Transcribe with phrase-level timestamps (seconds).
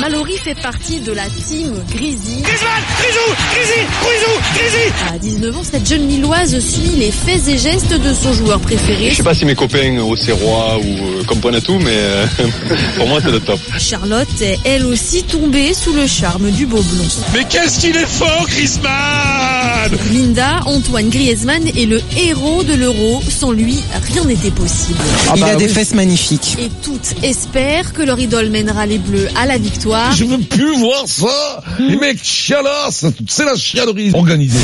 [0.00, 2.40] Mallory fait partie de la team Grizzly.
[2.42, 7.58] Griezmann, Grisou, Grisi, Grisou, Grisi À 19 ans, cette jeune Lilloise suit les faits et
[7.58, 9.10] gestes de son joueur préféré.
[9.10, 12.26] Je sais pas si mes copains au Serrois ou euh, comprennent tout, mais euh,
[12.96, 13.60] pour moi c'est le top.
[13.78, 17.08] Charlotte est elle aussi tombée sous le charme du beau blond.
[17.34, 23.22] Mais qu'est-ce qu'il est fort, Griezmann Linda, Antoine Griezmann est le héros de l'Euro.
[23.28, 23.78] Sans lui,
[24.12, 24.98] rien n'était possible.
[25.34, 26.56] Il a des fesses magnifiques.
[26.58, 30.12] Et toutes espèrent que leur idole mènera les Bleus à la victoire.
[30.12, 34.58] Je veux plus voir ça Les mecs chialassent C'est la chialerie organisée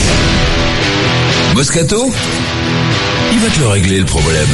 [1.55, 2.13] Moscato
[3.33, 4.49] Il va te le régler le problème.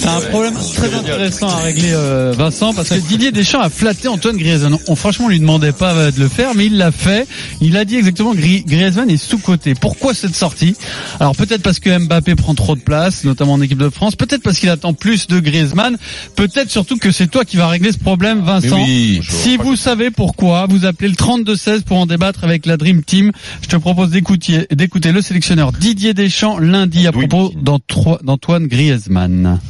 [0.00, 4.08] C'est un problème très intéressant à régler, euh, Vincent, parce que Didier Deschamps a flatté
[4.08, 4.78] Antoine Griezmann.
[4.86, 7.26] On, franchement, lui demandait pas euh, de le faire, mais il l'a fait.
[7.60, 9.74] Il a dit exactement Gri Griezmann est sous-coté.
[9.74, 10.76] Pourquoi cette sortie?
[11.18, 14.14] Alors peut-être parce que Mbappé prend trop de place, notamment en équipe de France.
[14.14, 15.96] Peut-être parce qu'il attend plus de Griezmann.
[16.36, 18.76] Peut-être surtout que c'est toi qui vas régler ce problème, Vincent.
[18.76, 23.02] oui, si vous savez pourquoi, vous appelez le 32-16 pour en débattre avec la Dream
[23.02, 23.32] Team.
[23.62, 29.60] Je te propose d'écouter d'écouter le sélectionneur Didier Deschamps lundi à propos d'Antoine Griezmann.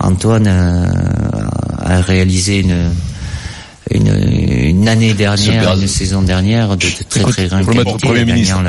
[0.00, 0.86] Antoine euh,
[1.78, 2.90] a réalisé une,
[3.90, 4.14] une,
[4.62, 8.62] une année dernière, une saison dernière de, très très grande qualité, Premier gagnant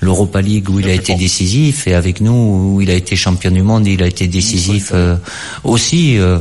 [0.00, 3.50] l'Europa League où il a été décisif et avec nous où il a été champion
[3.50, 5.16] du monde, il a été décisif euh,
[5.64, 6.18] aussi.
[6.18, 6.38] euh,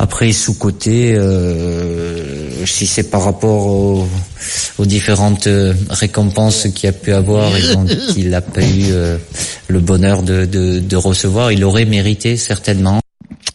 [0.00, 1.14] après sous côté,
[2.66, 4.08] si c'est par rapport aux,
[4.80, 9.18] différentes euh, récompenses qu'il a pu avoir et dont il n'a pas eu euh,
[9.68, 13.00] le bonheur de, de, de recevoir, il aurait mérité certainement.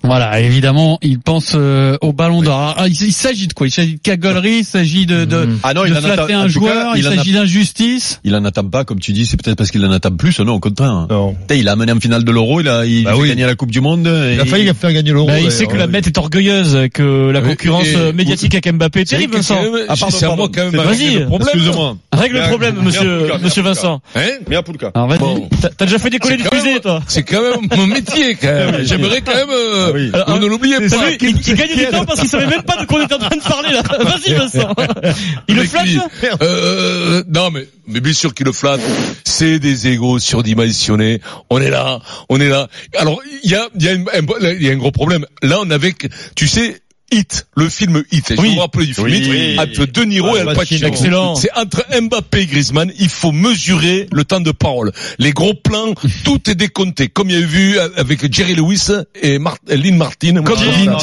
[0.05, 2.75] Voilà, évidemment, il pense euh, au ballon d'or.
[2.77, 3.67] Ah, il, il s'agit de quoi?
[3.67, 6.93] Il s'agit de cagolerie, il s'agit de, de, Ah non, de il flatter un joueur,
[6.93, 8.19] cas, il, s'agit d'injustice.
[8.23, 10.39] Il en attend pas, comme tu dis, c'est peut-être parce qu'il en attend plus.
[10.39, 11.07] Non, au contraire.
[11.09, 11.35] Non.
[11.53, 13.29] Il a amené en finale de l'Euro, il a, il Bah a oui.
[13.29, 14.05] gagné la Coupe du Monde.
[14.33, 15.27] Il a failli faire gagner l'euro.
[15.27, 18.71] Bah, il sait que la bête est orgueilleuse, que la concurrence et- euh, médiatique avec
[18.73, 19.59] Mbappé est terrible, Vincent.
[19.61, 20.75] c'est- Ah, à moi quand même.
[20.75, 21.97] Vas-y, excuse-moi.
[22.11, 23.61] Règle le problème, monsieur, monsieur.
[23.63, 24.01] Vincent.
[24.15, 25.07] Hein.
[25.19, 25.49] Bon.
[25.61, 27.01] T'as t'as déjà fait décoller quand fusée, toi.
[27.07, 28.75] C'est quand même mon métier, quand même.
[28.83, 29.49] J'aimerais quand même,
[29.95, 30.11] euh, oui.
[30.27, 31.11] vous ne l'oubliez pas.
[31.21, 33.19] il, il gagne du temps parce qu'il savait même pas de quoi on était en
[33.19, 33.81] train de parler, là.
[33.99, 34.73] Vas-y, Vincent.
[35.47, 35.95] Il le flatte, lui.
[35.95, 36.07] là
[36.41, 38.81] Euh, non, mais, mais bien sûr qu'il le flatte.
[39.23, 41.21] C'est des égos surdimensionnés.
[41.49, 42.67] On est là, on est là.
[42.97, 45.25] Alors, il y a, il y a, une- un, il y a un gros problème.
[45.41, 45.93] Là, on avait,
[46.35, 46.79] tu sais,
[47.15, 48.33] Hit, le film Hit.
[48.35, 48.53] Je Oui.
[48.55, 49.17] vous rappelle du film Oui.
[49.17, 49.57] Hit, Oui.
[49.59, 50.87] entre De Niro Ah, et Al Pacino.
[50.87, 51.35] excellent.
[51.35, 52.91] C'est entre Mbappé et Griezmann.
[52.99, 54.91] Il faut mesurer le temps de parole.
[55.19, 55.93] Les gros plans,
[56.23, 57.07] tout est décompté.
[57.07, 58.87] Comme il y a vu avec Jerry Lewis
[59.21, 60.35] et Mar Lynn Martin.
[60.43, 60.93] Comme dans-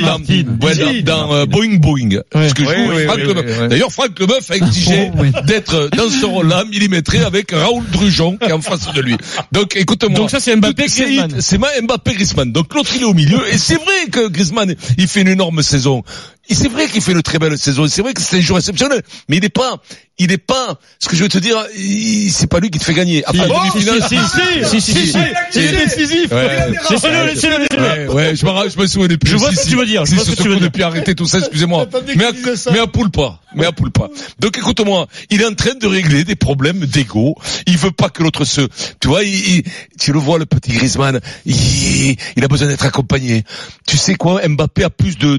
[0.00, 1.02] Martin.
[1.04, 2.22] dans, Boeing Boeing.
[2.34, 3.68] Ce que joue.
[3.68, 5.10] D'ailleurs, Franck Leboeuf a exigé
[5.46, 9.16] d'être dans ce rôle-là millimétré avec Raoul Drujon qui est en face de lui.
[9.52, 10.18] Donc, écoute-moi.
[10.18, 11.40] Donc ça, c'est Mbappé, Griezmann.
[11.40, 12.52] C'est Mbappé Griezmann.
[12.52, 15.51] Donc l'autre il est au milieu et c'est vrai que Griezmann il fait une énorme
[15.60, 16.04] saison.
[16.48, 17.86] Et c'est vrai qu'il fait une très belle saison.
[17.86, 19.02] C'est vrai que c'est un joueur exceptionnel.
[19.28, 19.80] Mais il n'est pas,
[20.18, 21.56] il n'est pas, ce que je veux te dire,
[22.30, 23.24] c'est pas lui qui te fait gagner.
[23.24, 25.18] Après, si, si, si, si, si.
[25.54, 26.30] Il est décisif.
[26.30, 28.34] Ouais.
[28.34, 29.30] Je me, souviens plus.
[29.30, 30.56] Je vois ce que tu veux dire, je Si, vois ce que surtout tu veux
[30.56, 31.86] qu'on depuis arrêter tout ça, excusez-moi.
[32.72, 33.40] Mais à, poule pas.
[33.54, 34.08] Mais à poule pas.
[34.38, 37.36] Donc écoute-moi, il est en train de régler des problèmes d'ego.
[37.66, 38.62] Il veut pas que l'autre se,
[39.00, 39.20] tu vois,
[39.98, 43.44] tu le vois, le petit Griezmann, il, a besoin d'être accompagné.
[43.86, 45.38] Tu sais quoi, Mbappé a plus de,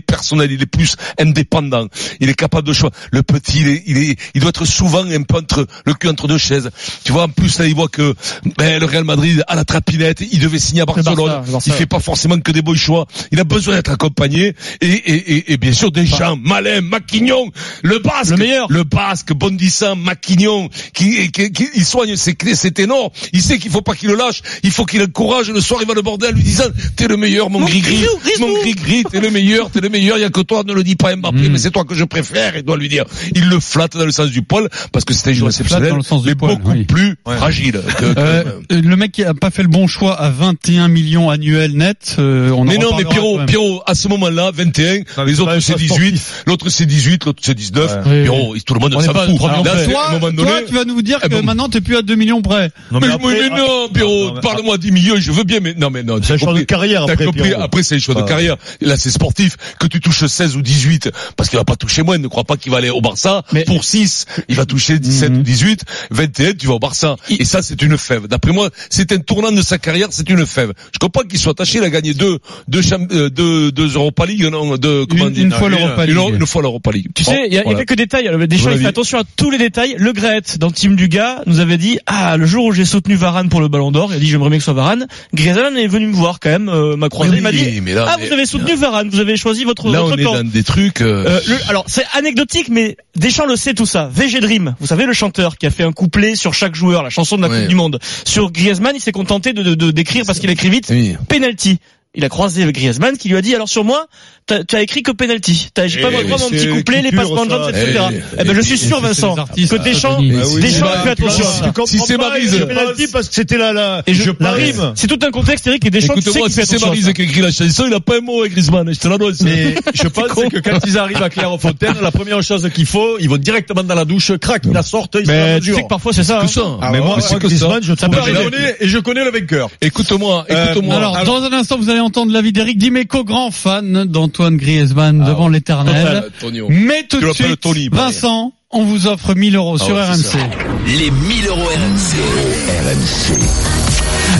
[0.00, 1.86] personnelle, il est plus indépendant.
[2.20, 2.90] Il est capable de choix.
[3.10, 6.08] Le petit, il est, il est, il doit être souvent un peu entre, le cul
[6.08, 6.70] entre deux chaises.
[7.04, 8.14] Tu vois, en plus, là, il voit que,
[8.56, 11.16] ben, le Real Madrid a la trapinette, il devait signer à Barcelone.
[11.16, 11.70] Barça, le Barça.
[11.70, 13.06] Il fait pas forcément que des beaux choix.
[13.32, 14.54] Il a besoin d'être accompagné.
[14.80, 17.50] Et, et, et, et bien sûr, des gens, Malin, Maquignon,
[17.82, 18.30] le Basque.
[18.32, 18.66] Le meilleur.
[18.70, 23.10] Le Basque, bondissant, Maquignon, qui, qui, qui- il soigne ses clés, c'est énorme.
[23.32, 24.42] Il sait qu'il faut pas qu'il le lâche.
[24.62, 25.50] Il faut qu'il encourage.
[25.50, 26.64] Le soir, il va le border en lui disant,
[26.96, 28.04] t'es le meilleur, mon gris-gris.
[28.40, 30.18] Mon gris-gris, t'es le meilleur, t'es le meilleur.
[30.18, 31.52] Il y a que toi, ne le dis pas à Mbappé, Mm.
[31.52, 32.56] mais c'est toi que je préfère.
[32.56, 33.04] Il doit lui dire.
[33.34, 35.94] Il le flatte dans le sens du poil, parce que c'est un joueur exceptionnel,
[36.24, 36.84] mais poil, beaucoup oui.
[36.84, 37.80] plus fragile.
[37.98, 41.30] que- que- Euh, le mec qui a pas fait le bon choix à 21 millions
[41.30, 42.16] annuels net.
[42.18, 43.40] euh, on en mais non, mais Pierrot.
[43.46, 46.42] Pierrot, à ce moment-là, 21, Non, mais les c'est autres c'est un 18, sportif.
[46.46, 48.06] l'autre c'est 18, l'autre c'est 19.
[48.06, 48.22] Ouais.
[48.22, 49.40] Pierrot, tout le monde s'en pas fout.
[49.40, 51.42] Là, c'est- Toi, toi, tu vas nous dire eh que bon.
[51.42, 52.70] maintenant t'es plus à 2 millions près.
[52.92, 56.18] Non, mais, non, Pierrot, parle-moi 10 millions, je veux bien, mais non, mais non.
[56.22, 57.26] C'est un choix de carrière après,
[57.58, 58.28] après c'est un choix de Ah.
[58.28, 58.56] carrière.
[58.80, 59.56] Là, c'est sportif.
[59.78, 62.56] Que tu touches 16 ou 18, parce qu'il va pas toucher moins, ne crois pas
[62.56, 66.66] qu'il va aller au Barça pour 6, il va toucher 17 ou 18, 21, tu
[66.66, 67.16] vas au Barça.
[67.28, 68.26] Et ça, c'est une fève.
[68.26, 70.72] D'après moi, c'est un tournant de sa carrière, c'est une fève.
[70.92, 72.38] Je comprends qu'il soit attaché, il a gagné deux,
[72.68, 72.80] deux,
[73.12, 76.16] euh, deux, deux Europa League, non, deux, comment Une- dit une fois l'Europa League.
[76.40, 77.08] une fois l'Europa League.
[77.14, 77.78] Tu sais, il y a, Voilà.
[77.78, 78.28] quelques détails.
[78.30, 78.46] Voilà,
[78.76, 79.94] il fait attention à tous les détails.
[79.98, 82.84] Le Gret, dans le team du gars, nous avait dit, ah, le jour où j'ai
[82.84, 85.06] soutenu Varane pour le Ballon d'Or, il a dit, j'aimerais bien que ce soit Varane.
[85.34, 88.06] Griezmann est venu me voir quand même, euh, m'a croisé, il m'a dit, mais là,
[88.08, 90.34] ah, mais- vous avez soutenu Varane, vous avez choisi votre, Là, votre on est camp.
[90.34, 94.08] dans des trucs, euh, Euh, le- alors c'est anecdotique, mais Deschamps le sait tout ça.
[94.12, 97.10] VG Dream, vous savez le chanteur qui a fait un couplet sur chaque joueur, la
[97.10, 97.60] chanson de la Ouais.
[97.60, 97.98] Coupe du Monde.
[98.24, 101.16] Sur Griezmann, il s'est contenté de d'écrire parce qu'il écrit vite oui.
[101.28, 101.78] penalty.
[102.16, 104.08] Il a croisé Griezmann qui lui a dit alors sur moi,
[104.44, 105.68] t'as- tu as écrit que penalty.
[105.72, 108.00] T'as j'ai pas Eh, moi mais mon petit couplet, les passements de jambes, etc.
[108.10, 110.18] Eh, Eh, ben je suis eh, sûr Vincent que Deschamps.
[110.18, 111.44] Ah Deschamps bah, fait attention.
[111.44, 111.82] si- à ça.
[111.86, 114.92] si c'est Maryse, c'est penalty parce que c'était la, la, Et je, rime.
[114.96, 116.90] C'est tout un contexte Eric et Deschamps qu'il fait si c'est ça.
[117.12, 119.42] qui écrit la chanson, il a pas un mot avec Griezmann, je te l'annonce.
[119.42, 123.28] Mais je pense que quand ils arrivent à Clairefontaine, la première chose qu'il faut, ils
[123.28, 125.88] vont directement dans la douche, crac, ils la sortent, ils sont Mais tu sais que
[125.88, 126.40] parfois c'est ça.
[126.42, 126.62] que ça.
[126.90, 129.70] Mais moi, ouais, c'est que Griezmann, je connais- et je connais le vainqueur.
[129.80, 130.96] Écoute-moi, Euh, écoute-moi.
[130.96, 135.46] Alors, dans un instant, vous allez entendre l'avis d'Eric Dimeco, grand fan d'Antoine Griezmann devant
[135.48, 136.24] Ah, l'éternel.
[136.40, 136.66] Tonio.
[136.70, 137.88] Mais tout Tu de suite, Tony.
[137.90, 140.38] Vincent, on vous offre 1000 euros Ah sur ouais, RMC.
[140.86, 142.16] Les 1000 euros RMC.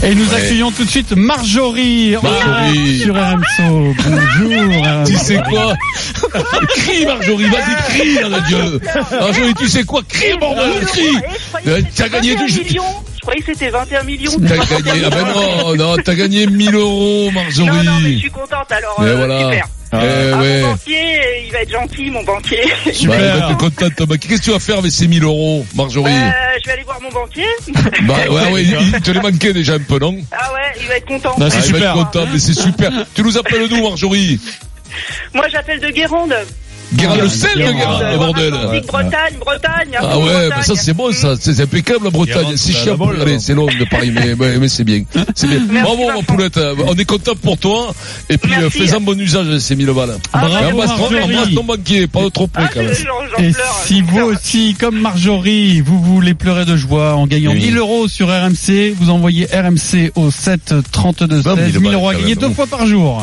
[0.03, 0.35] Et nous Ouais.
[0.37, 2.99] accueillons tout de suite Marjorie, Marjorie.
[3.01, 3.45] sur RMC.
[3.69, 5.05] Bonjour.
[5.07, 5.19] Tu RMC.
[5.19, 5.75] sais quoi
[6.77, 8.81] Crie Marjorie, vas-y crie de Dieu.
[9.21, 11.17] Marjorie, tu sais quoi Crie bordel, crie.
[11.67, 12.83] Euh, T'as gagné deux millions.
[13.21, 14.33] Je croyais que c'était 21 millions.
[14.49, 17.69] T'as gagné, ah ben non, non, t'as gagné 1000 euros, Marjorie.
[17.69, 18.97] Non, non, mais je suis contente alors.
[18.99, 19.39] Mais euh, voilà.
[19.41, 19.69] Super.
[19.93, 20.63] Ah, ouais.
[20.63, 22.63] Mon banquier, euh, il va être gentil, mon banquier.
[23.07, 23.59] Bah,
[23.95, 24.17] Thomas.
[24.17, 26.31] Qu'est-ce que tu vas faire avec ces 1000 euros, Marjorie Euh,
[26.63, 27.45] je vais aller voir mon banquier.
[28.05, 30.89] Bah ouais, ouais, il, il te les manquait déjà un peu, non Ah ouais, il
[30.89, 31.35] va être content.
[31.39, 32.91] Ah, il va être content, mais c'est super.
[33.15, 34.41] Tu nous appelles nous, Marjorie
[35.35, 36.35] Moi, j'appelle de Guérande.
[36.95, 38.53] Guérande, le sel Guérande, le bordel.
[38.87, 39.99] Bretagne, Bretagne.
[39.99, 42.57] Ah ouais, bah ça c'est bon, ça, c'est impeccable la Bretagne.
[42.57, 43.41] C'est chiant, alors.
[43.41, 45.03] c'est long de Paris, mais, mais, mais c'est bien.
[45.35, 45.83] C'est bien.
[45.83, 46.59] Bravo, ma poulette.
[46.87, 47.95] On est content pour toi.
[48.29, 50.17] Et puis, euh, fais-en bon usage de ces 1000 balles.
[50.33, 52.93] Bravo, Et embrasse, ton, banquier, pas de trop près Ah, quand même.
[53.39, 53.53] Et
[53.85, 57.61] si vous aussi, comme Marjorie, vous voulez pleurer de joie en gagnant Oui.
[57.67, 61.73] 1000 euros sur RMC, vous envoyez RMC au 7 32 Bah, 16.
[61.75, 63.23] 1000 1000 euros à gagner deux fois par jour.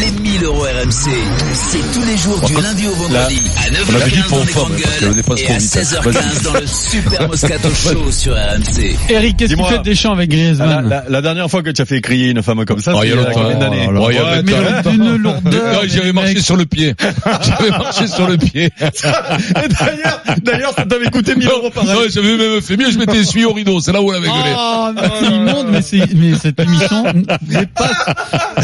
[0.00, 1.10] Les 1000 euros RMC,
[1.52, 3.60] c'est tous les jours du lundi au vendredi à
[3.92, 5.60] on avait dit 9h15 pour dans les grandes gueules et à vite.
[5.60, 8.96] 16h15 dans le Super Moscato Show sur RMC.
[9.10, 9.68] Eric, qu'est-ce qui Dis-moi.
[9.70, 12.42] fait Deschamps avec La, Griezmann la- la dernière fois que tu as fait crier une
[12.42, 14.42] femme comme ça, Oh, il y a combien d'années Oh, Ouais.
[14.42, 15.72] Mais d'une lourdeur.
[15.74, 16.94] Non, j'avais marché sur le pied.
[17.42, 18.64] J'avais marché sur le pied.
[18.80, 22.98] Et D'ailleurs, d'ailleurs, ça t'avait coûté 1000 euros par Non, j'avais même fait mieux, je
[22.98, 23.80] m'étais essuyé au rideau.
[23.80, 24.54] C'est là où elle avait gueulé.
[24.56, 27.04] Oh, mais c'est immonde, mais, c'est- mais cette émission
[27.42, 28.14] dépasse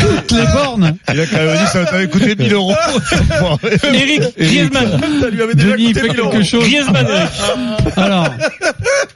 [0.01, 0.97] toutes les bornes.
[1.21, 2.75] Il a quand même dit ça t'avait coûté 1000 euros.
[3.93, 5.01] Eric, Griezmann.
[5.21, 6.31] Ça lui avait déjà Denis coûté fait 1000 euros.
[6.31, 6.65] quelque chose.
[6.65, 7.31] Griezmann, Eric.
[7.97, 8.29] Alors,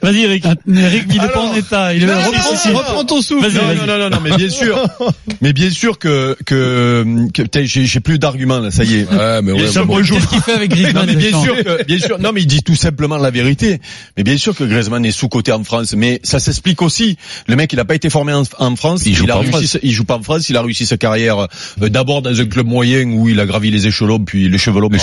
[0.01, 0.45] Vas-y Eric.
[0.45, 1.93] Eric, il est pas en état.
[1.93, 2.73] Il est, non, reprends, si, si.
[2.73, 3.47] reprends ton souffle.
[3.47, 3.77] Vas-y, Non, vas-y.
[3.77, 4.83] non, non, non, non, mais bien sûr,
[5.41, 9.09] mais bien sûr que que, que j'ai j'ai plus d'arguments là, ça y est.
[9.11, 9.63] Ouais, mais ouais.
[9.85, 10.01] Bon.
[10.03, 12.47] Qu'est-ce qu'il fait avec Non, Griezmann mais bien sûr que, bien sûr, non, mais il
[12.47, 13.79] dit tout simplement la vérité.
[14.17, 17.17] Mais bien sûr que Griezmann est sous-coté en France, mais ça s'explique aussi.
[17.47, 19.03] Le mec, il n'a pas été formé en, en France.
[19.05, 19.77] Il joue a pas en réussi, France.
[19.81, 20.49] il joue pas en France.
[20.49, 23.71] Il a réussi sa carrière euh, d'abord dans un club moyen où il a gravi
[23.71, 24.89] les échelons, puis les chevelots.
[24.89, 24.99] Les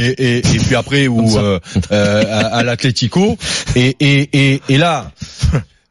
[0.00, 1.58] Et, et, et puis après où euh,
[1.92, 3.36] euh, à, à l'Atlético.
[3.74, 5.12] Et, et, et, et là,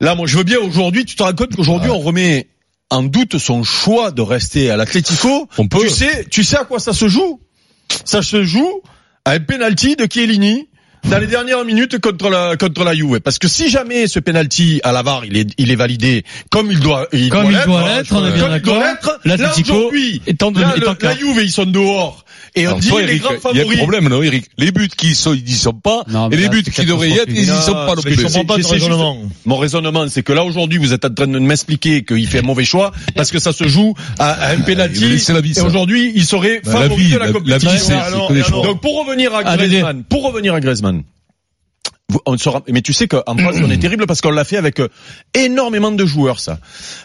[0.02, 1.06] là, moi, je veux bien aujourd'hui.
[1.06, 2.48] Tu te rends compte qu'aujourd'hui, on remet
[2.90, 5.48] en doute son choix de rester à l'Atlético.
[5.58, 5.80] On peut.
[5.82, 7.40] Tu sais, tu sais à quoi ça se joue?
[8.04, 8.82] Ça se joue
[9.26, 10.68] à un penalty de Chiellini
[11.10, 13.20] dans les dernières minutes contre la contre la Juve.
[13.20, 16.72] Parce que si jamais ce penalty à la VAR il est il est validé comme
[16.72, 19.20] il doit il Comme il doit hein, l'être, on est bien il doit d'accord.
[19.70, 20.96] aujourd'hui, quart.
[21.02, 22.25] la Juve ils sont dehors
[22.56, 24.46] et on Alors, dit toi, les Eric, grands il y a un problème, non, Eric?
[24.58, 26.04] Les buts qui sont, ils y sont pas.
[26.08, 28.02] Non, et les là, buts qui devraient y être, ils y Non, sont pas non
[28.02, 28.16] plus.
[28.26, 29.18] raisonnement.
[29.46, 32.44] Mon raisonnement, c'est que là aujourd'hui, vous êtes en train de m'expliquer qu'il fait un
[32.44, 35.02] mauvais choix parce que ça se joue à, à un penalty.
[35.34, 38.64] la vie, et aujourd'hui, il serait la favori de la- compétition.
[38.64, 41.04] donc pour revenir à Allez, Griezmann, pour revenir à Griezmann.
[42.10, 44.58] vous- On sera, mais tu sais qu'en France, on est terrible parce qu'on l'a fait
[44.58, 44.88] avec euh,
[45.34, 46.60] énormément de joueurs, ça.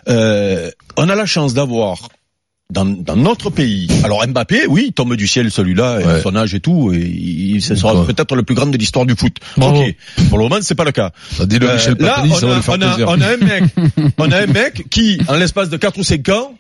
[0.09, 2.09] Euh, on a la chance d'avoir
[2.71, 3.89] dans, dans notre pays.
[4.05, 6.23] Alors Mbappé, oui, il tombe du ciel celui-là, Ouais.
[6.23, 9.15] son âge et tout, et il, ce sera peut-être le plus grand de l'histoire du
[9.15, 9.37] foot.
[9.57, 9.83] Bravo.
[9.83, 9.95] Ok.
[10.29, 11.11] Pour le moment, c'est pas le cas.
[11.41, 12.27] Euh, Michel là, a, a,
[13.07, 13.65] on a un mec,
[14.19, 16.55] on a un mec qui, en l'espace de 4 ou 5 ans,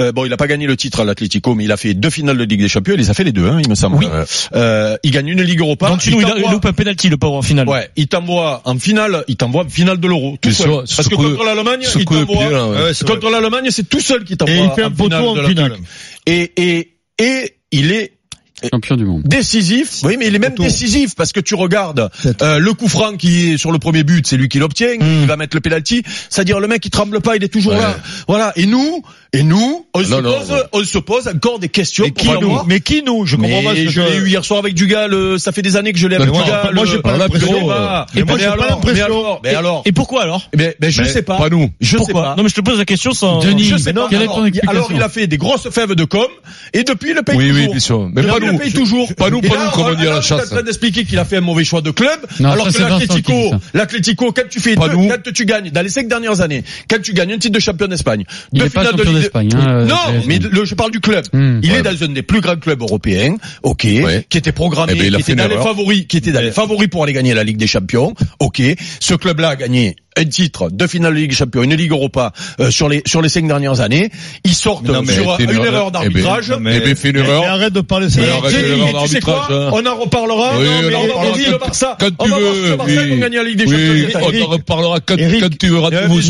[0.00, 2.10] euh, bon, il n'a pas gagné le titre à l'Atlético, mais il a fait deux
[2.10, 2.94] finales de Ligue des Champions.
[2.94, 3.96] Il les a fait les deux, hein, il me semble.
[3.96, 4.06] Oui.
[4.10, 4.24] Euh,
[4.54, 5.88] euh il gagne une Ligue Europa.
[5.88, 7.68] Donc, il, il loupe un penalty le pauvre en finale.
[7.68, 7.90] Ouais.
[7.96, 10.36] Il t'envoie en finale, il t'envoie finale de l'Euro.
[10.40, 10.70] Tout seul.
[10.70, 12.92] Parce que contre l'Allemagne, il t'envoie.
[13.06, 14.54] Contre l'Allemagne, c'est tout seul qui t'envoie.
[14.54, 15.76] Et il fait un poteau en finale.
[16.26, 18.14] Et et et il est
[18.70, 19.22] champion du monde.
[19.24, 20.00] Décisif.
[20.04, 22.10] Oui, mais il est même décisif parce que tu regardes
[22.42, 25.22] euh, le coup franc qui est sur le premier but, c'est lui qui l'obtient, mmh.
[25.22, 27.96] il va mettre le penalty, c'est-à-dire le mec qui tremble pas, il est toujours là.
[28.28, 29.02] Voilà, et nous
[29.34, 32.04] et nous, on, se, pose, on se pose encore des questions.
[32.04, 32.58] Mais qui nous.
[32.66, 33.74] Mais qui nous Je comprends pas.
[33.74, 35.12] Je l'ai eu hier soir avec Dugal.
[35.12, 36.72] Euh, ça fait des années que je l'ai avec Dugal.
[36.72, 37.56] Moi, j'ai euh, pas l'impression.
[38.14, 39.40] Et moi, j'ai pas l'impression.
[39.42, 41.36] Mais alors Et pourquoi alors eh ben, ben, Mais je sais pas.
[41.36, 41.70] Pas nous.
[41.80, 42.34] Je sais pas.
[42.36, 43.40] Non, mais je te pose la question sans.
[43.40, 44.08] Denis, je sais pas.
[44.68, 46.26] Alors, il a fait des grosses fèves de com
[46.72, 47.54] et depuis il le paye toujours.
[47.54, 48.10] Oui, oui, bien sûr.
[48.12, 48.70] Mais pas nous.
[48.70, 49.14] toujours.
[49.14, 50.52] Pas nous, pas nous, comme on dit à la chasse.
[50.52, 52.20] en train d'expliquer qu'il a fait un mauvais choix de club.
[52.44, 56.62] Alors que l'Atlético, l'Atlético, quand tu fais, quand tu gagnes dans les cinq dernières années,
[56.88, 59.86] quand tu gagnes un titre de champion d'Espagne, de finale de Mm.
[59.86, 61.24] non, mais le, je parle du club.
[61.62, 64.26] Il est dans un des plus grands clubs européens, ok, ouais.
[64.28, 67.12] qui était programmé, qui était dans les favoris, qui était dans les favoris pour aller
[67.12, 68.62] gagner la Ligue des Champions, ok.
[69.00, 72.32] Ce club-là a gagné un titre, deux finales de Ligue des Champions, une Ligue Europa
[72.60, 74.10] euh, sur les sur les cinq dernières années.
[74.44, 76.50] Ils sortent non, sur une, une, erreur d'arbitrage.
[76.60, 79.48] Mais, eh ben, mais, mais, eh, arrête de parler eh, de Tu sais quoi.
[79.50, 79.70] Hein.
[79.72, 80.52] On en reparlera.
[80.54, 81.94] On.
[81.98, 82.76] Quand tu veux.
[82.86, 84.06] Oui.
[84.14, 86.20] on en reparlera quand, tu verras tout.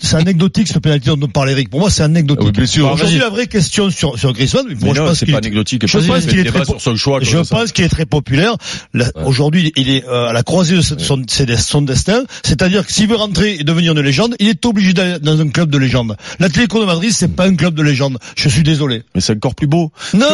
[0.00, 1.68] C'est anecdotique ce penalty dont parle Eric.
[1.70, 2.80] Pour moi, c'est anecdotique.
[2.84, 5.86] Ah aujourd'hui, la vraie question sur sur Griezmann, je pense qu'il anecdotique.
[5.86, 8.56] Je pense qu'il est très Je pense qu'il est très populaire.
[9.24, 13.16] Aujourd'hui, il est euh, à la croisée de son destin Hein, c'est-à-dire que s'il veut
[13.16, 16.16] rentrer et devenir une légende, il est obligé d'aller dans un club de légende.
[16.38, 18.18] L'Atlético de Madrid, c'est pas un club de légende.
[18.36, 19.02] Je suis désolé.
[19.14, 19.90] Mais c'est encore plus beau.
[20.12, 20.26] Non,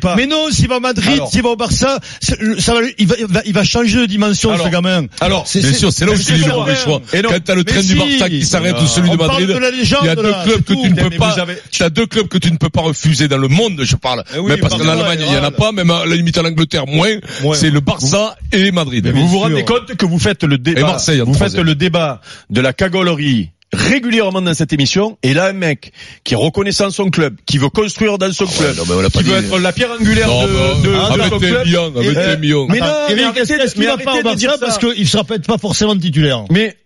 [0.00, 0.16] pas.
[0.16, 3.26] mais non, s'il va à Madrid, s'il va au Barça, ça va, il, va, il,
[3.26, 5.06] va, il va changer de dimension, ce gamin.
[5.20, 7.02] Alors, c'est sûr, c'est là où je dis le mauvais choix.
[7.12, 9.16] Et Quand t'as le train du Barça qui s'arrête ou celui ah.
[9.16, 11.36] de Madrid, il y a deux clubs que tu ne peux pas,
[11.76, 14.24] t'as deux clubs que tu ne peux pas refuser dans le monde, je parle.
[14.34, 16.42] Eh mais parce qu'en Allemagne, il y en a pas, même à la limite à
[16.42, 17.16] l'Angleterre, moins.
[17.54, 19.06] C'est le Barça et Madrid.
[19.08, 20.80] Vous vous rendez compte que vous faites le débat.
[20.82, 22.20] Marseille vous faites le débat
[22.50, 25.18] de la cagolerie régulièrement dans cette émission.
[25.22, 25.92] Et là un mec
[26.24, 28.74] qui est reconnaissant son club qui veut construire dans son club
[29.12, 31.52] qui veut être la pierre angulaire de, bah, de, de son club.
[31.96, 35.24] Euh, millions, mais non Attends, est-ce qu'il va pas en Barça parce qu'il ne sera
[35.24, 36.44] peut-être pas forcément titulaire.
[36.50, 36.76] Mais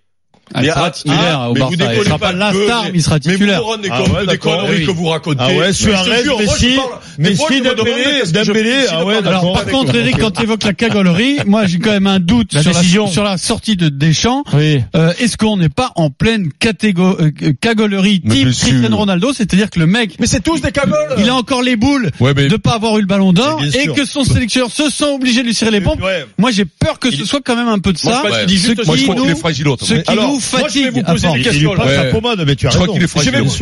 [0.55, 1.77] ah, il sera titulaire ah, au Barça.
[1.79, 3.61] Mais vous sera pas, la star, mais, mais il sera titulaire.
[3.61, 4.87] Mais vous des, ah ouais, des conneries ah oui.
[4.87, 5.41] que vous racontez.
[5.41, 6.79] Ah ouais, Suarez, Messi,
[7.19, 8.75] Messi, Dembélé, Dembélé.
[8.91, 12.07] Ah ouais, alors par contre, Eric, quand tu évoques la cagolerie, moi j'ai quand même
[12.07, 13.07] un doute la sur, décision.
[13.07, 14.45] la, sur la sortie de Deschamps.
[14.53, 14.83] Oui.
[14.95, 19.79] Euh, Est-ce qu'on n'est pas en pleine catégorie euh, cagolerie type Cristiano Ronaldo, c'est-à-dire que
[19.79, 21.17] le mec, mais c'est tous des cagoles.
[21.19, 24.25] Il a encore les boules de pas avoir eu le ballon d'or et que son
[24.25, 26.01] sélectionneur se sent obligé de lui cirer les pompes.
[26.39, 28.23] Moi, j'ai peur que ce soit quand même un peu de ça.
[28.23, 31.75] Ce qui nous moi, je vais vous poser une question.
[31.75, 33.07] Il.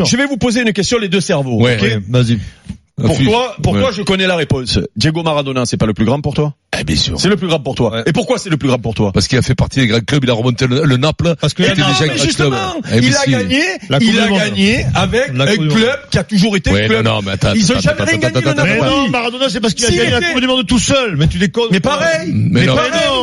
[0.04, 1.60] Je vais vous poser une question, les deux cerveaux.
[1.60, 2.38] Ouais, vas-y.
[3.02, 4.78] Ah, pour toi, pour je connais la réponse.
[4.96, 7.18] Diego Maradona, c'est pas le plus grand pour toi Eh bien sûr.
[7.18, 8.02] C'est le plus grand pour toi.
[8.06, 10.00] Et pourquoi c'est le plus grand pour toi Parce qu'il a fait partie des grands
[10.00, 11.34] clubs, il a remonté le, Naples.
[11.40, 12.54] Parce que il était non, déjà grand club.
[12.92, 13.62] Eh, il a gagné,
[14.00, 17.04] il a gagné avec un club qui a toujours été le club.
[17.04, 18.78] Non, non, mais attends, Ils ont jamais rien gagné le Naples.
[18.82, 21.16] non, Maradona, c'est parce qu'il a gagné la Coupe du Monde tout seul.
[21.16, 21.68] Mais tu déconnes.
[21.70, 22.32] Mais pareil.
[22.34, 22.74] Mais non,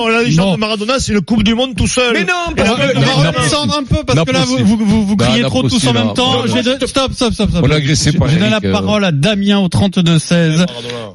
[0.08, 2.14] la de Maradona, c'est le Coupe du Monde tout seul.
[2.14, 5.94] Mais non, parce que descendre un peu parce que là vous criez trop tous en
[5.94, 6.44] même temps.
[6.88, 7.50] Stop, stop, stop.
[7.62, 8.28] On a agressé par.
[8.28, 10.66] Je donne la euh, parole à Damien au 32-16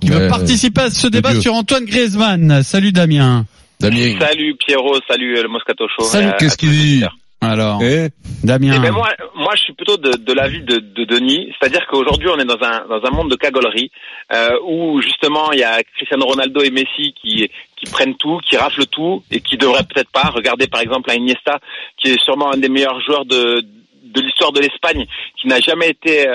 [0.01, 2.63] qui veut participer à ce débat sur Antoine Griezmann.
[2.63, 3.47] Salut Damien.
[3.81, 6.05] Salut Pierrot, salut euh, le Moscato Show.
[6.05, 7.05] Salut, euh, qu'est-ce qu'il dit
[7.41, 8.11] alors, et
[8.45, 8.77] Damien.
[8.77, 12.45] Et ben moi, moi, je suis plutôt de, l'avis de, Denis, c'est-à-dire qu'aujourd'hui, on est
[12.45, 13.91] dans un dans un monde de cagolerie
[14.33, 18.57] euh, où justement, il y a Cristiano Ronaldo et Messi qui qui prennent tout, qui
[18.57, 20.31] raflent tout et qui devraient peut-être pas.
[20.33, 21.59] Regardez par exemple à Iniesta,
[22.01, 23.65] qui est sûrement un des meilleurs joueurs de
[24.05, 25.07] de l'histoire de l'Espagne,
[25.41, 26.29] qui n'a jamais été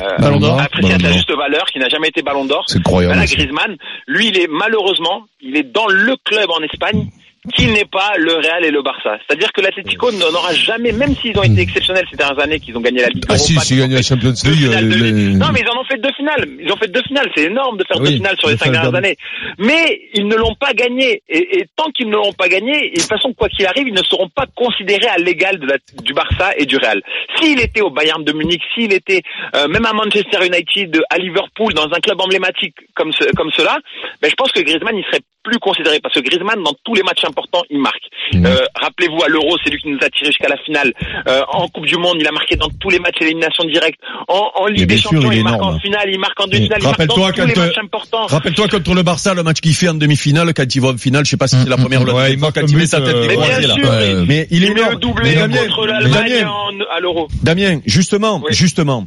[0.00, 0.60] euh, ballon d'or.
[0.60, 2.64] Apprécié à sa juste valeur, qui n'a jamais été ballon d'or.
[2.66, 3.20] C'est incroyable.
[4.06, 7.08] Lui, il est malheureusement, il est dans le club en Espagne
[7.50, 9.18] qu'il n'est pas le Real et le Barça.
[9.26, 11.58] C'est-à-dire que l'Atlético euh, n'aura jamais, même s'ils ont été hmm.
[11.58, 14.32] exceptionnels ces dernières années, qu'ils ont gagné la Ligue ah si, s'ils gagné la Champions
[14.44, 14.70] League.
[14.72, 16.46] Euh, non, mais ils en ont fait deux finales.
[16.60, 17.28] Ils ont fait deux finales.
[17.34, 19.16] C'est énorme de faire ah deux finales sur les cinq dernières années.
[19.58, 21.22] Mais ils ne l'ont pas gagné.
[21.28, 23.94] Et, tant qu'ils ne l'ont pas gagné, et de toute façon, quoi qu'il arrive, ils
[23.94, 27.02] ne seront pas considérés à l'égal du Barça et du Real.
[27.40, 29.22] S'il était au Bayern de Munich, s'il était
[29.56, 33.78] euh, même à Manchester United, à Liverpool, dans un club emblématique comme, cela,
[34.20, 37.02] ben, je pense que Griezmann, il serait plus considéré parce que Griezmann dans tous les
[37.02, 38.04] matchs importants il marque.
[38.32, 38.46] Mmh.
[38.46, 40.92] Euh, rappelez-vous à l'Euro c'est lui qui nous a tiré jusqu'à la finale.
[41.28, 44.00] Euh, en Coupe du Monde il a marqué dans tous les matchs élimination directe.
[44.28, 46.08] En, en Ligue des Champions il, il marque en finale,
[46.48, 46.82] demi-finale.
[46.82, 50.96] Rappelle-toi euh, contre le Barça le match qu'il fait en demi-finale quand il va en
[50.96, 52.86] finale je sais pas si c'est la première ou la deuxième fois quand il met
[52.86, 54.14] sa tête mais, bien sûr, ouais.
[54.26, 56.46] mais il, est met le doublé contre l'Allemagne
[56.90, 57.28] à l'Euro.
[57.42, 59.06] Damien justement justement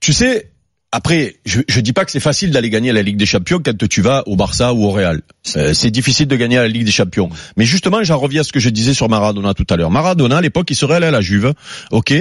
[0.00, 0.51] tu sais
[0.92, 3.88] après, je, je dis pas que c'est facile d'aller gagner la Ligue des Champions quand
[3.88, 5.22] tu vas au Barça ou au Real.
[5.42, 7.30] C'est difficile de gagner la Ligue des Champions.
[7.56, 9.90] Mais justement, j'en reviens à ce que je disais sur Maradona tout à l'heure.
[9.90, 11.54] Maradona, à l'époque, il serait allé à la Juve,
[11.90, 12.12] ok.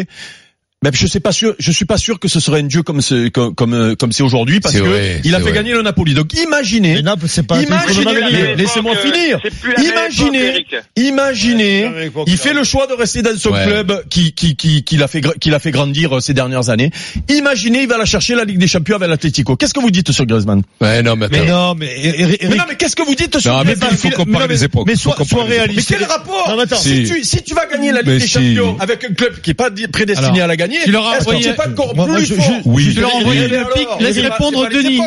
[0.84, 3.02] Ben, je sais pas sûr, je suis pas sûr que ce serait un dieu comme
[3.02, 5.50] ce, comme comme euh, comme c'est aujourd'hui parce C'est que vrai, il a c'est fait
[5.52, 5.60] vrai.
[5.60, 6.16] gagner le Napoli.
[6.16, 9.40] Donc imaginez, Mais Naples, c'est pas imaginez, mais laissez-moi finir.
[9.44, 13.64] c'est même Imaginez, imaginez, C'est même il fait le choix de rester dans son Ouais.
[13.64, 16.90] club qui qui qui qui l'a fait qui l'a fait grandir euh, ces dernières années.
[17.30, 19.56] Imaginez, il va la chercher la Ligue des Champions avec l'Atlético.
[19.56, 20.64] Qu'est-ce que vous dites sur Griezmann?
[20.82, 23.52] Ouais, non, mais Mais non, mais Eric, Mais non, mais qu'est-ce que vous dites sur
[23.54, 23.90] Non, mais Griezmann?
[23.92, 24.88] il faut comparer non, mais- les époques.
[24.88, 25.92] mais sois- réaliste.
[25.92, 26.56] Mais quel rapport?
[26.58, 28.28] Mais si, tu, si tu vas gagner la Ligue Mais des.
[28.28, 31.42] Champions avec un club qui est pas prédestiné à la gagner, tu leur as envoyé-
[31.42, 33.46] tu es pas encore Moi, moi, plus je- fort je- Oui, je je leur envoyer
[33.46, 33.88] envoyer le pic.
[34.00, 35.00] Laisse répondre Denis.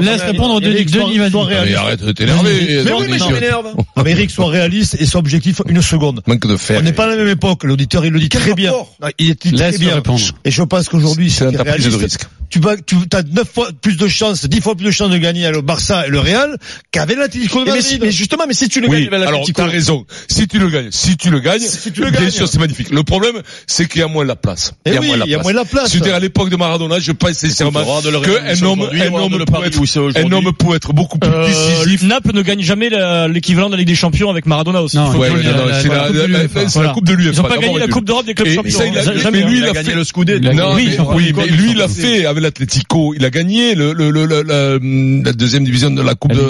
[0.00, 0.84] Laisse répondre Denis.
[0.84, 1.70] Denis, réaliste.
[1.70, 2.82] Mais arrête de t'énerver.
[2.84, 3.74] Mais oui, mais tu- m'énerve.
[4.06, 6.22] Eric, sois réaliste et sois objectif une seconde.
[6.26, 6.78] Manque de fer.
[6.80, 7.64] On n'est pas à la même époque.
[7.64, 8.72] L'auditeur, il le dit très bien.
[9.18, 9.94] Il dit très bien.
[9.96, 10.20] répondre.
[10.44, 12.22] Et je pense qu'aujourd'hui, C'est prise de risque.
[12.50, 15.18] tu vas, tu as neuf fois plus de chances, dix fois plus de chances de
[15.18, 16.56] gagner le Barça et le Real
[16.90, 17.84] qu'avec l'Atlético de Mais, Madrid.
[17.84, 20.04] si- mais justement, mais si tu le Oui, gagnes alors t'as raison.
[20.28, 21.60] Si tu le gagnes, si tu le gagnes,
[21.94, 22.30] tu le bien gagnes.
[22.30, 22.90] sûr c'est magnifique.
[22.90, 24.72] Le problème, c'est qu'il y a moins la place.
[24.84, 25.90] Eh oui, il y a moins la place.
[25.92, 30.32] C'était à l'époque de Maradona, je pense sincèrement qu'un homme, un homme peut être, un
[30.32, 32.02] homme peut être beaucoup plus Euh, décisif.
[32.02, 32.90] Naples ne gagne jamais
[33.28, 34.96] l'équivalent de la Ligue des Champions avec Maradona aussi.
[34.96, 36.48] Non, c'est la la, Coupe de la- l'UEFA.
[36.50, 36.88] c'est la Voilà.
[36.90, 37.32] Coupe de l'UEFA.
[37.32, 38.80] Ils ont pas gagné la Coupe d'Europe des clubs champions.
[38.80, 40.48] a, mais lui, il a a gagné fait, le Scudetto.
[40.48, 41.92] A Oui, mais, lui, il l'a oui.
[41.94, 43.14] fait avec l'Atlético.
[43.14, 46.40] Il a gagné le, le, le, la, deuxième division de la Coupe de,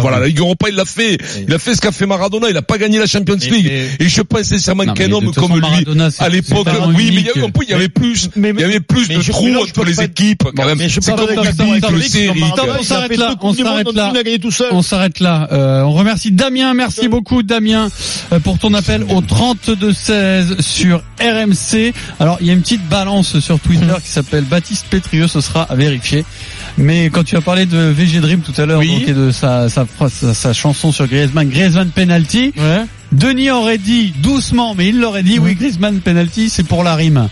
[0.00, 1.18] voilà, la Ligue Europa, il l'a fait.
[1.46, 2.48] Il a fait ce qu'a fait Maradona.
[2.50, 3.70] Il a pas gagné la Champions League.
[4.00, 5.86] Et je pense sincèrement qu'un homme comme lui,
[6.18, 7.30] à l'époque, oui, mais il y
[7.72, 10.44] avait, avait plus, Mais- il y avait plus de je- trous entre les pas- équipes,
[10.54, 10.78] quand même.
[10.78, 12.02] C'est comme le
[12.78, 14.12] on s'arrête là, on s'arrête là.
[14.72, 15.48] On s'arrête là.
[15.52, 16.74] Euh, on remercie Damien.
[16.74, 17.88] Merci beaucoup Damien
[18.32, 21.92] euh, pour ton appel au 32 16 sur RMC.
[22.20, 25.26] Alors il y a une petite balance sur Twitter qui s'appelle Baptiste Pétrieux.
[25.28, 26.24] Ce sera à vérifier.
[26.78, 29.86] Mais quand tu as parlé de VG Dream tout à l'heure et de sa, sa,
[30.08, 32.52] sa, sa chanson sur Griezmann, Griezmann penalty.
[33.12, 33.18] Ouais.
[33.18, 35.38] Denis aurait dit doucement, mais il l'aurait dit.
[35.38, 37.28] Oui, Griezmann penalty, c'est pour la rime.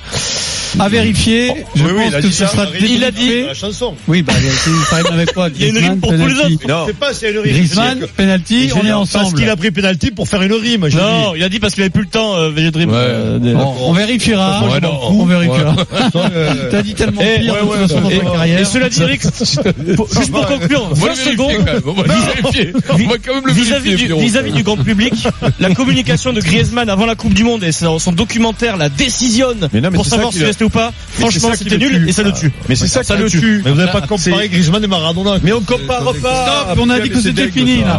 [0.78, 1.52] À vérifier.
[1.74, 2.48] Je oui, pense il a que dit ce ça.
[2.52, 3.46] sera Il a débriefé.
[3.46, 3.96] La chanson.
[4.06, 6.34] Oui, bah, c'est- ça rime avec quoi Il y a une rime pour tous les
[6.38, 6.68] autres.
[6.68, 6.84] Non.
[6.86, 7.52] C'est pas, c'est le rime.
[7.54, 9.36] Griezmann, penalty, on est Parce ensemble.
[9.36, 10.86] qu'il a pris penalty pour faire une rime.
[10.94, 12.88] Non, il a dit parce qu'il avait plus le temps, euh, VG Dream.
[12.90, 12.96] Ouais.
[12.98, 14.62] euh, on vérifiera.
[14.68, 14.96] Ouais, non.
[15.10, 15.72] on vérifiera.
[15.74, 15.80] dit.
[16.14, 18.60] Euh, T'as dit tellement pire ouais, de toute ouais, façon dans ta carrière.
[18.60, 21.82] Et cela dit, juste pour conclure, On va 20 le vérifier, secondes.
[21.84, 22.72] On va le vérifier.
[22.90, 24.20] On va quand même le Vis-à-vis vérifier, du, Pierrot.
[24.20, 25.14] vis-à-vis du grand public,
[25.58, 29.54] la communication de Griezmann avant la Coupe du Monde et son, son documentaire La Décision
[29.72, 32.32] Mais non, mais pour savoir s'il restait ou pas, franchement c'était nul et ça le
[32.32, 32.52] tue.
[32.68, 33.40] Mais c'est ça Ça qui le tue.
[33.40, 33.62] tue.
[33.64, 35.38] Mais vous n'avez pas comparé Griezmann et Maradona.
[35.42, 36.64] Mais on compare pas.
[36.66, 37.86] Stop, on a dit que c'était fini là.